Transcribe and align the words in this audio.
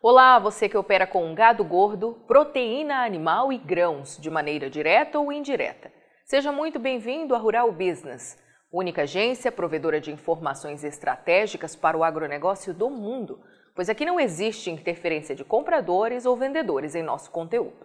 Olá, 0.00 0.38
você 0.38 0.68
que 0.68 0.76
opera 0.76 1.08
com 1.08 1.34
gado 1.34 1.64
gordo, 1.64 2.16
proteína 2.28 3.04
animal 3.04 3.52
e 3.52 3.58
grãos, 3.58 4.16
de 4.16 4.30
maneira 4.30 4.70
direta 4.70 5.18
ou 5.18 5.32
indireta. 5.32 5.90
Seja 6.24 6.52
muito 6.52 6.78
bem-vindo 6.78 7.34
à 7.34 7.38
Rural 7.38 7.72
Business, 7.72 8.38
única 8.70 9.02
agência 9.02 9.50
provedora 9.50 10.00
de 10.00 10.12
informações 10.12 10.84
estratégicas 10.84 11.74
para 11.74 11.98
o 11.98 12.04
agronegócio 12.04 12.72
do 12.72 12.88
mundo, 12.88 13.40
pois 13.74 13.88
aqui 13.88 14.06
não 14.06 14.20
existe 14.20 14.70
interferência 14.70 15.34
de 15.34 15.44
compradores 15.44 16.24
ou 16.24 16.36
vendedores 16.36 16.94
em 16.94 17.02
nosso 17.02 17.32
conteúdo. 17.32 17.84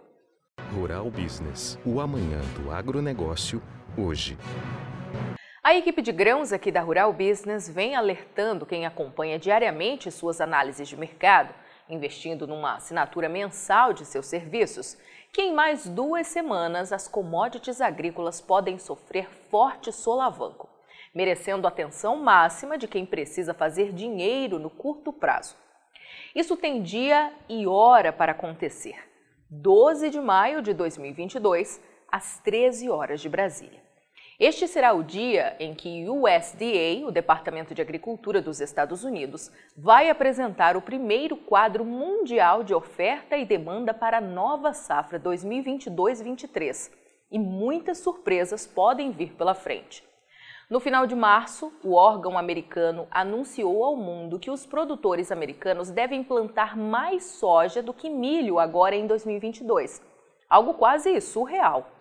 Rural 0.72 1.10
Business, 1.10 1.76
o 1.84 2.00
amanhã 2.00 2.38
do 2.56 2.70
agronegócio, 2.70 3.60
hoje. 3.98 4.38
A 5.64 5.74
equipe 5.74 6.00
de 6.00 6.12
grãos 6.12 6.52
aqui 6.52 6.70
da 6.70 6.80
Rural 6.80 7.12
Business 7.12 7.68
vem 7.68 7.96
alertando 7.96 8.64
quem 8.64 8.86
acompanha 8.86 9.36
diariamente 9.36 10.12
suas 10.12 10.40
análises 10.40 10.86
de 10.86 10.96
mercado 10.96 11.63
investindo 11.88 12.46
numa 12.46 12.76
assinatura 12.76 13.28
mensal 13.28 13.92
de 13.92 14.04
seus 14.04 14.26
serviços, 14.26 14.96
que 15.32 15.42
em 15.42 15.52
mais 15.52 15.88
duas 15.88 16.26
semanas 16.26 16.92
as 16.92 17.08
commodities 17.08 17.80
agrícolas 17.80 18.40
podem 18.40 18.78
sofrer 18.78 19.28
forte 19.50 19.92
solavanco, 19.92 20.68
merecendo 21.14 21.66
atenção 21.66 22.16
máxima 22.16 22.78
de 22.78 22.86
quem 22.86 23.04
precisa 23.04 23.52
fazer 23.52 23.92
dinheiro 23.92 24.58
no 24.58 24.70
curto 24.70 25.12
prazo. 25.12 25.56
Isso 26.34 26.56
tem 26.56 26.82
dia 26.82 27.32
e 27.48 27.66
hora 27.66 28.12
para 28.12 28.32
acontecer. 28.32 28.96
12 29.50 30.10
de 30.10 30.20
maio 30.20 30.62
de 30.62 30.72
2022, 30.72 31.80
às 32.10 32.38
13 32.40 32.88
horas 32.90 33.20
de 33.20 33.28
Brasília. 33.28 33.82
Este 34.38 34.66
será 34.66 34.92
o 34.92 35.04
dia 35.04 35.54
em 35.60 35.74
que 35.74 36.08
o 36.08 36.24
USDA, 36.24 37.06
o 37.06 37.12
Departamento 37.12 37.72
de 37.72 37.80
Agricultura 37.80 38.42
dos 38.42 38.60
Estados 38.60 39.04
Unidos, 39.04 39.48
vai 39.76 40.10
apresentar 40.10 40.76
o 40.76 40.82
primeiro 40.82 41.36
quadro 41.36 41.84
mundial 41.84 42.64
de 42.64 42.74
oferta 42.74 43.36
e 43.36 43.44
demanda 43.44 43.94
para 43.94 44.18
a 44.18 44.20
nova 44.20 44.72
safra 44.72 45.20
2022-23. 45.20 46.90
E 47.30 47.38
muitas 47.38 47.98
surpresas 47.98 48.66
podem 48.66 49.12
vir 49.12 49.34
pela 49.34 49.54
frente. 49.54 50.02
No 50.68 50.80
final 50.80 51.06
de 51.06 51.14
março, 51.14 51.72
o 51.84 51.94
órgão 51.94 52.36
americano 52.36 53.06
anunciou 53.12 53.84
ao 53.84 53.94
mundo 53.94 54.40
que 54.40 54.50
os 54.50 54.66
produtores 54.66 55.30
americanos 55.30 55.90
devem 55.90 56.24
plantar 56.24 56.76
mais 56.76 57.24
soja 57.24 57.80
do 57.80 57.94
que 57.94 58.10
milho 58.10 58.58
agora 58.58 58.96
em 58.96 59.06
2022. 59.06 60.02
Algo 60.50 60.74
quase 60.74 61.20
surreal. 61.20 61.93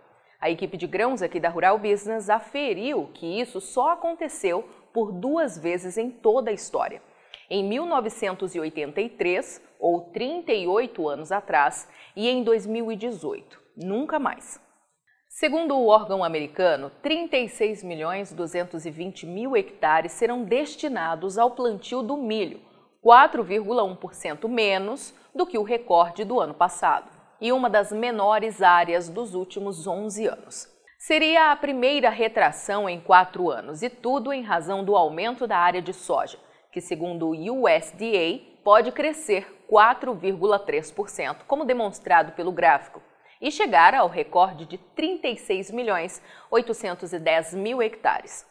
A 0.43 0.49
equipe 0.49 0.75
de 0.75 0.85
grãos 0.85 1.21
aqui 1.21 1.39
da 1.39 1.47
Rural 1.47 1.79
Business 1.79 2.29
aferiu 2.29 3.09
que 3.13 3.39
isso 3.39 3.61
só 3.61 3.91
aconteceu 3.91 4.67
por 4.93 5.09
duas 5.09 5.57
vezes 5.57 5.97
em 5.97 6.11
toda 6.11 6.51
a 6.51 6.53
história. 6.53 7.01
Em 7.49 7.63
1983, 7.63 9.61
ou 9.79 10.01
38 10.11 11.07
anos 11.07 11.31
atrás, 11.31 11.87
e 12.13 12.27
em 12.27 12.43
2018. 12.43 13.57
Nunca 13.77 14.19
mais. 14.19 14.59
Segundo 15.29 15.77
o 15.77 15.87
órgão 15.87 16.21
americano, 16.25 16.91
36 17.01 17.81
milhões 17.81 18.33
220 18.33 19.25
mil 19.25 19.55
hectares 19.55 20.11
serão 20.11 20.43
destinados 20.43 21.37
ao 21.37 21.51
plantio 21.51 22.03
do 22.03 22.17
milho, 22.17 22.59
4,1% 23.01 24.49
menos 24.49 25.13
do 25.33 25.47
que 25.47 25.57
o 25.57 25.63
recorde 25.63 26.25
do 26.25 26.37
ano 26.41 26.53
passado 26.53 27.12
e 27.43 27.51
uma 27.51 27.69
das 27.69 27.91
menores 27.91 28.61
áreas 28.61 29.09
dos 29.09 29.35
últimos 29.35 29.85
11 29.85 30.27
anos. 30.27 30.65
Seria 30.97 31.51
a 31.51 31.55
primeira 31.57 32.09
retração 32.09 32.87
em 32.87 33.01
quatro 33.01 33.51
anos, 33.51 33.83
e 33.83 33.89
tudo 33.89 34.31
em 34.31 34.41
razão 34.41 34.81
do 34.81 34.95
aumento 34.95 35.45
da 35.45 35.57
área 35.57 35.81
de 35.81 35.91
soja, 35.93 36.39
que, 36.71 36.79
segundo 36.79 37.27
o 37.27 37.65
USDA, 37.65 38.39
pode 38.63 38.93
crescer 38.93 39.65
4,3%, 39.69 41.39
como 41.45 41.65
demonstrado 41.65 42.31
pelo 42.31 42.53
gráfico, 42.53 43.03
e 43.41 43.51
chegar 43.51 43.93
ao 43.93 44.07
recorde 44.07 44.65
de 44.65 44.77
36 44.77 45.69
milhões 45.71 46.21
810 46.49 47.55
mil 47.55 47.81
hectares. 47.81 48.47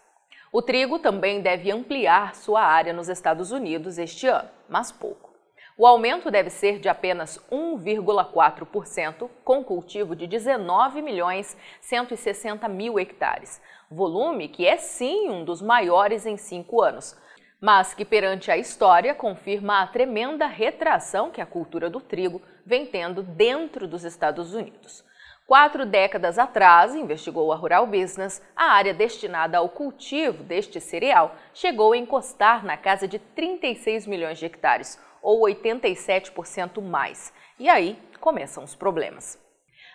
O 0.53 0.61
trigo 0.61 0.99
também 0.99 1.41
deve 1.41 1.73
ampliar 1.73 2.35
sua 2.35 2.61
área 2.61 2.93
nos 2.93 3.09
Estados 3.09 3.53
Unidos 3.53 3.97
este 3.97 4.27
ano, 4.27 4.51
mas 4.69 4.93
pouco. 4.93 5.32
O 5.77 5.87
aumento 5.87 6.31
deve 6.31 6.51
ser 6.51 6.79
de 6.79 6.89
apenas 6.89 7.39
1,4%, 7.51 9.31
com 9.43 9.65
cultivo 9.65 10.15
de 10.15 10.27
19 10.27 11.01
milhões 11.01 11.57
160 11.81 12.69
mil 12.69 13.01
hectares, 13.01 13.61
volume 13.91 14.49
que 14.49 14.67
é 14.67 14.77
sim 14.77 15.31
um 15.31 15.45
dos 15.45 15.63
maiores 15.63 16.27
em 16.27 16.37
cinco 16.37 16.83
anos, 16.83 17.17
mas 17.59 17.95
que 17.95 18.05
perante 18.05 18.51
a 18.51 18.57
história 18.59 19.15
confirma 19.15 19.81
a 19.81 19.87
tremenda 19.87 20.47
retração 20.47 21.31
que 21.31 21.41
a 21.41 21.47
cultura 21.47 21.89
do 21.89 22.01
trigo 22.01 22.43
vem 22.67 22.85
tendo 22.85 23.23
dentro 23.23 23.89
dos 23.89 24.05
Estados 24.05 24.53
Unidos. 24.53 25.03
Quatro 25.47 25.87
décadas 25.87 26.39
atrás, 26.39 26.95
investigou 26.95 27.51
a 27.51 27.57
Rural 27.57 27.87
Business, 27.87 28.43
a 28.55 28.73
área 28.73 28.93
destinada 28.93 29.59
ao 29.59 29.69
cultivo 29.69 30.43
deste 30.45 30.81
cereal 30.81 31.35
chegou 31.55 31.93
a 31.93 31.97
encostar 31.97 32.65
na 32.65 32.77
casa 32.77 33.09
de 33.09 33.19
36 33.19 34.07
milhões 34.07 34.39
de 34.39 34.47
hectares, 34.47 34.99
ou 35.23 35.43
87% 35.43 36.83
mais. 36.83 37.33
E 37.59 37.69
aí 37.69 37.97
começam 38.21 38.65
os 38.65 38.75
problemas. 38.75 39.39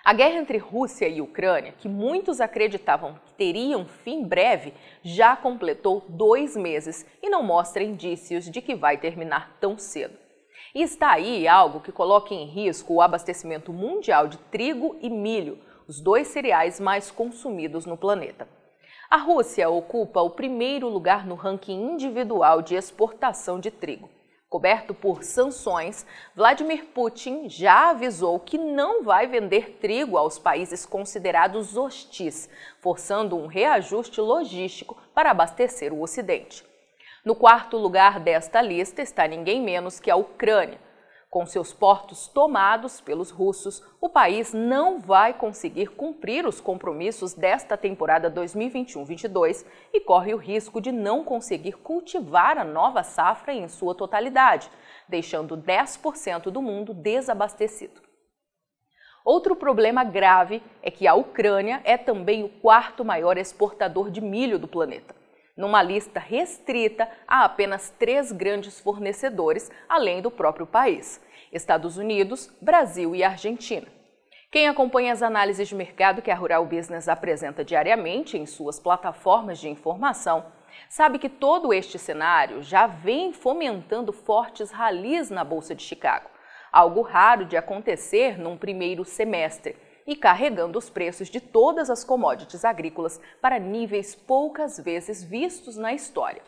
A 0.04 0.14
guerra 0.14 0.36
entre 0.36 0.58
Rússia 0.58 1.08
e 1.08 1.20
Ucrânia, 1.20 1.74
que 1.74 1.90
muitos 1.90 2.40
acreditavam 2.40 3.20
que 3.26 3.34
teria 3.34 3.78
um 3.78 3.86
fim 3.86 4.24
breve, 4.24 4.74
já 5.04 5.36
completou 5.36 6.06
dois 6.08 6.56
meses 6.56 7.06
e 7.22 7.30
não 7.30 7.44
mostra 7.44 7.84
indícios 7.84 8.50
de 8.50 8.62
que 8.62 8.74
vai 8.74 8.98
terminar 8.98 9.58
tão 9.60 9.78
cedo. 9.78 10.18
E 10.74 10.82
está 10.82 11.12
aí 11.12 11.46
algo 11.46 11.82
que 11.82 11.92
coloca 11.92 12.34
em 12.34 12.46
risco 12.46 12.94
o 12.94 13.02
abastecimento 13.02 13.74
mundial 13.74 14.28
de 14.28 14.38
trigo 14.38 14.96
e 15.02 15.10
milho, 15.10 15.60
os 15.88 16.00
dois 16.00 16.28
cereais 16.28 16.80
mais 16.80 17.12
consumidos 17.12 17.86
no 17.86 17.98
planeta. 17.98 18.48
A 19.10 19.18
Rússia 19.18 19.70
ocupa 19.70 20.22
o 20.22 20.30
primeiro 20.30 20.88
lugar 20.88 21.26
no 21.26 21.36
ranking 21.36 21.94
individual 21.94 22.62
de 22.62 22.76
exportação 22.76 23.60
de 23.60 23.72
trigo. 23.72 24.10
Coberto 24.58 24.92
por 24.92 25.22
sanções, 25.22 26.04
Vladimir 26.36 26.86
Putin 26.86 27.48
já 27.48 27.92
avisou 27.92 28.40
que 28.40 28.58
não 28.58 29.04
vai 29.04 29.28
vender 29.28 29.78
trigo 29.80 30.18
aos 30.18 30.40
países 30.40 30.84
considerados 30.84 31.78
hostis, 31.78 32.50
forçando 32.80 33.38
um 33.38 33.46
reajuste 33.46 34.20
logístico 34.20 34.98
para 35.14 35.30
abastecer 35.30 35.94
o 35.94 36.02
Ocidente. 36.02 36.66
No 37.24 37.36
quarto 37.36 37.78
lugar 37.78 38.20
desta 38.20 38.60
lista 38.60 39.00
está 39.00 39.28
ninguém 39.28 39.62
menos 39.62 40.00
que 40.00 40.10
a 40.10 40.16
Ucrânia, 40.16 40.80
com 41.38 41.46
seus 41.46 41.72
portos 41.72 42.28
tomados 42.28 43.00
pelos 43.00 43.30
russos, 43.30 43.84
o 44.02 44.10
país 44.10 44.56
não 44.56 45.00
vai 45.00 45.36
conseguir 45.36 45.90
cumprir 45.90 46.48
os 46.48 46.60
compromissos 46.60 47.36
desta 47.36 47.78
temporada 47.78 48.32
2021-22 48.32 49.64
e 49.94 50.00
corre 50.00 50.34
o 50.34 50.38
risco 50.38 50.82
de 50.82 50.92
não 50.92 51.24
conseguir 51.24 51.74
cultivar 51.74 52.58
a 52.58 52.64
nova 52.64 53.04
safra 53.04 53.54
em 53.54 53.68
sua 53.68 53.94
totalidade, 53.94 54.68
deixando 55.08 55.56
10% 55.56 56.50
do 56.50 56.60
mundo 56.60 56.92
desabastecido. 56.92 58.02
Outro 59.24 59.56
problema 59.56 60.04
grave 60.04 60.64
é 60.82 60.90
que 60.90 61.06
a 61.06 61.14
Ucrânia 61.14 61.84
é 61.84 62.00
também 62.00 62.44
o 62.46 62.50
quarto 62.50 63.06
maior 63.06 63.38
exportador 63.38 64.10
de 64.10 64.22
milho 64.22 64.58
do 64.58 64.68
planeta 64.68 65.14
numa 65.58 65.82
lista 65.82 66.20
restrita 66.20 67.10
a 67.28 67.44
apenas 67.44 67.90
três 67.98 68.32
grandes 68.32 68.80
fornecedores, 68.80 69.72
além 69.90 70.22
do 70.22 70.30
próprio 70.30 70.68
país: 70.68 71.20
Estados 71.52 71.98
Unidos, 71.98 72.50
Brasil 72.62 73.16
e 73.16 73.24
Argentina. 73.24 73.88
Quem 74.50 74.70
acompanha 74.70 75.12
as 75.12 75.22
análises 75.22 75.68
de 75.68 75.76
mercado 75.76 76.22
que 76.22 76.32
a 76.32 76.36
Rural 76.36 76.66
Business 76.66 77.10
apresenta 77.10 77.66
diariamente 77.66 78.38
em 78.38 78.46
suas 78.46 78.80
plataformas 78.80 79.60
de 79.60 79.68
informação, 79.68 80.46
sabe 80.88 81.20
que 81.20 81.28
todo 81.28 81.74
este 81.74 82.00
cenário 82.00 82.64
já 82.64 82.88
vem 82.88 83.34
fomentando 83.34 84.14
fortes 84.14 84.72
ralis 84.72 85.30
na 85.30 85.44
Bolsa 85.44 85.76
de 85.76 85.84
Chicago, 85.84 86.30
algo 86.72 87.02
raro 87.02 87.44
de 87.44 87.58
acontecer 87.58 88.40
num 88.40 88.56
primeiro 88.56 89.04
semestre 89.04 89.76
e 90.08 90.16
carregando 90.16 90.80
os 90.80 90.90
preços 90.90 91.30
de 91.30 91.42
todas 91.42 91.90
as 91.90 92.06
commodities 92.06 92.64
agrícolas 92.64 93.20
para 93.42 93.60
níveis 93.60 94.16
poucas 94.16 94.80
vezes 94.80 95.22
vistos 95.22 95.76
na 95.76 95.94
história. 95.94 96.42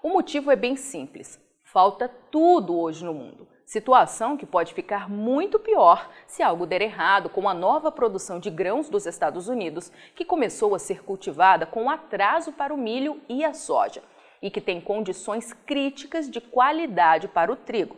O 0.00 0.08
motivo 0.08 0.50
é 0.50 0.56
bem 0.56 0.76
simples: 0.76 1.38
falta 1.64 2.08
tudo 2.30 2.78
hoje 2.78 3.04
no 3.04 3.12
mundo. 3.12 3.48
Situação 3.66 4.36
que 4.36 4.46
pode 4.46 4.74
ficar 4.74 5.08
muito 5.08 5.58
pior 5.58 6.10
se 6.26 6.42
algo 6.42 6.66
der 6.66 6.82
errado 6.82 7.28
com 7.28 7.48
a 7.48 7.54
nova 7.54 7.92
produção 7.92 8.40
de 8.40 8.50
grãos 8.50 8.88
dos 8.88 9.06
Estados 9.06 9.46
Unidos, 9.46 9.92
que 10.14 10.24
começou 10.24 10.74
a 10.74 10.78
ser 10.78 11.04
cultivada 11.04 11.66
com 11.66 11.88
atraso 11.88 12.52
para 12.52 12.74
o 12.74 12.76
milho 12.76 13.20
e 13.28 13.44
a 13.44 13.54
soja, 13.54 14.02
e 14.42 14.50
que 14.50 14.60
tem 14.60 14.80
condições 14.80 15.52
críticas 15.52 16.28
de 16.28 16.40
qualidade 16.40 17.28
para 17.28 17.52
o 17.52 17.56
trigo. 17.56 17.96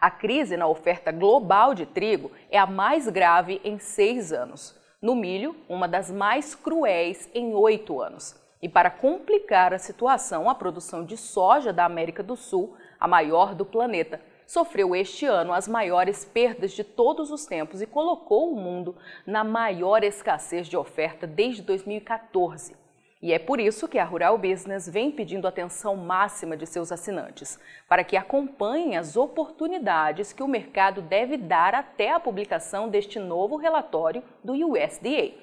A 0.00 0.10
crise 0.10 0.56
na 0.56 0.66
oferta 0.66 1.12
global 1.12 1.74
de 1.74 1.84
trigo 1.84 2.30
é 2.50 2.58
a 2.58 2.64
mais 2.64 3.06
grave 3.06 3.60
em 3.62 3.78
seis 3.78 4.32
anos. 4.32 4.74
No 5.02 5.14
milho, 5.14 5.54
uma 5.68 5.86
das 5.86 6.10
mais 6.10 6.54
cruéis 6.54 7.28
em 7.34 7.54
oito 7.54 8.00
anos. 8.00 8.34
E 8.62 8.68
para 8.68 8.90
complicar 8.90 9.74
a 9.74 9.78
situação, 9.78 10.48
a 10.48 10.54
produção 10.54 11.04
de 11.04 11.18
soja 11.18 11.70
da 11.70 11.84
América 11.84 12.22
do 12.22 12.34
Sul, 12.34 12.74
a 12.98 13.06
maior 13.06 13.54
do 13.54 13.66
planeta, 13.66 14.18
sofreu 14.46 14.96
este 14.96 15.26
ano 15.26 15.52
as 15.52 15.68
maiores 15.68 16.24
perdas 16.24 16.72
de 16.72 16.82
todos 16.82 17.30
os 17.30 17.44
tempos 17.44 17.82
e 17.82 17.86
colocou 17.86 18.52
o 18.52 18.56
mundo 18.56 18.96
na 19.26 19.44
maior 19.44 20.02
escassez 20.02 20.66
de 20.66 20.78
oferta 20.78 21.26
desde 21.26 21.60
2014. 21.60 22.74
E 23.22 23.34
é 23.34 23.38
por 23.38 23.60
isso 23.60 23.86
que 23.86 23.98
a 23.98 24.04
Rural 24.04 24.38
Business 24.38 24.88
vem 24.88 25.10
pedindo 25.10 25.46
atenção 25.46 25.94
máxima 25.94 26.56
de 26.56 26.66
seus 26.66 26.90
assinantes, 26.90 27.60
para 27.86 28.02
que 28.02 28.16
acompanhem 28.16 28.96
as 28.96 29.14
oportunidades 29.14 30.32
que 30.32 30.42
o 30.42 30.48
mercado 30.48 31.02
deve 31.02 31.36
dar 31.36 31.74
até 31.74 32.12
a 32.12 32.20
publicação 32.20 32.88
deste 32.88 33.18
novo 33.18 33.56
relatório 33.56 34.22
do 34.42 34.54
USDA, 34.54 35.34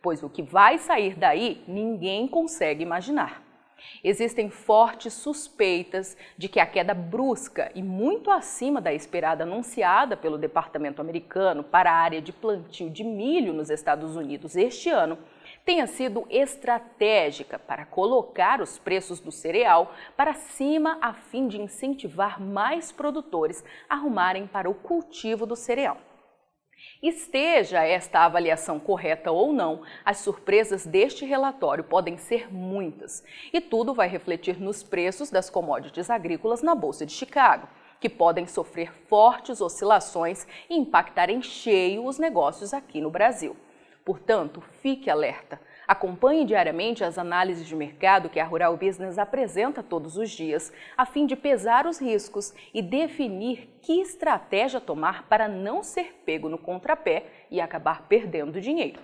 pois 0.00 0.22
o 0.22 0.30
que 0.30 0.42
vai 0.42 0.78
sair 0.78 1.14
daí 1.14 1.62
ninguém 1.68 2.26
consegue 2.26 2.82
imaginar. 2.82 3.42
Existem 4.02 4.48
fortes 4.48 5.12
suspeitas 5.12 6.16
de 6.38 6.48
que 6.48 6.58
a 6.58 6.64
queda 6.64 6.94
brusca 6.94 7.70
e 7.74 7.82
muito 7.82 8.30
acima 8.30 8.80
da 8.80 8.94
esperada 8.94 9.44
anunciada 9.44 10.16
pelo 10.16 10.38
Departamento 10.38 11.02
Americano 11.02 11.62
para 11.62 11.90
a 11.90 11.96
área 11.96 12.22
de 12.22 12.32
plantio 12.32 12.88
de 12.88 13.04
milho 13.04 13.52
nos 13.52 13.68
Estados 13.68 14.16
Unidos 14.16 14.56
este 14.56 14.88
ano 14.88 15.18
tenha 15.66 15.88
sido 15.88 16.24
estratégica 16.30 17.58
para 17.58 17.84
colocar 17.84 18.60
os 18.62 18.78
preços 18.78 19.18
do 19.18 19.32
cereal 19.32 19.92
para 20.16 20.32
cima 20.32 20.96
a 21.02 21.12
fim 21.12 21.48
de 21.48 21.60
incentivar 21.60 22.40
mais 22.40 22.92
produtores 22.92 23.64
a 23.90 23.96
arrumarem 23.96 24.46
para 24.46 24.70
o 24.70 24.74
cultivo 24.74 25.44
do 25.44 25.56
cereal. 25.56 25.98
Esteja 27.02 27.82
esta 27.82 28.20
avaliação 28.20 28.78
correta 28.78 29.32
ou 29.32 29.52
não, 29.52 29.82
as 30.04 30.18
surpresas 30.18 30.86
deste 30.86 31.24
relatório 31.24 31.82
podem 31.82 32.16
ser 32.16 32.52
muitas 32.52 33.24
e 33.52 33.60
tudo 33.60 33.92
vai 33.92 34.08
refletir 34.08 34.60
nos 34.60 34.84
preços 34.84 35.30
das 35.30 35.50
commodities 35.50 36.08
agrícolas 36.08 36.62
na 36.62 36.76
Bolsa 36.76 37.04
de 37.04 37.12
Chicago, 37.12 37.68
que 38.00 38.08
podem 38.08 38.46
sofrer 38.46 38.92
fortes 39.08 39.60
oscilações 39.60 40.46
e 40.70 40.76
impactar 40.76 41.28
em 41.28 41.42
cheio 41.42 42.04
os 42.04 42.18
negócios 42.18 42.72
aqui 42.72 43.00
no 43.00 43.10
Brasil. 43.10 43.56
Portanto, 44.06 44.60
fique 44.60 45.10
alerta. 45.10 45.60
Acompanhe 45.84 46.44
diariamente 46.44 47.02
as 47.02 47.18
análises 47.18 47.66
de 47.66 47.74
mercado 47.74 48.30
que 48.30 48.38
a 48.38 48.44
Rural 48.44 48.76
Business 48.76 49.18
apresenta 49.18 49.82
todos 49.82 50.16
os 50.16 50.30
dias, 50.30 50.72
a 50.96 51.04
fim 51.04 51.26
de 51.26 51.34
pesar 51.34 51.88
os 51.88 52.00
riscos 52.00 52.54
e 52.72 52.80
definir 52.80 53.68
que 53.82 54.00
estratégia 54.00 54.80
tomar 54.80 55.24
para 55.24 55.48
não 55.48 55.82
ser 55.82 56.22
pego 56.24 56.48
no 56.48 56.56
contrapé 56.56 57.26
e 57.50 57.60
acabar 57.60 58.06
perdendo 58.06 58.60
dinheiro. 58.60 59.00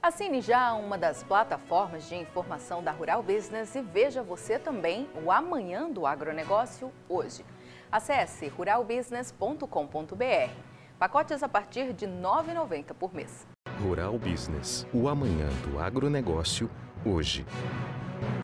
Assine 0.00 0.40
já 0.40 0.72
uma 0.74 0.96
das 0.96 1.24
plataformas 1.24 2.08
de 2.08 2.14
informação 2.14 2.80
da 2.80 2.92
Rural 2.92 3.24
Business 3.24 3.74
e 3.74 3.80
veja 3.80 4.22
você 4.22 4.56
também 4.56 5.08
o 5.24 5.32
Amanhã 5.32 5.90
do 5.90 6.06
Agronegócio 6.06 6.92
hoje. 7.08 7.44
Acesse 7.90 8.48
ruralbusiness.com.br. 8.48 10.50
Pacotes 10.98 11.42
a 11.42 11.48
partir 11.48 11.92
de 11.92 12.06
R$ 12.06 12.12
9,90 12.12 12.94
por 12.94 13.14
mês. 13.14 13.46
Rural 13.82 14.18
Business, 14.18 14.86
o 14.92 15.08
amanhã 15.08 15.48
do 15.66 15.78
agronegócio, 15.78 16.70
hoje. 17.04 17.46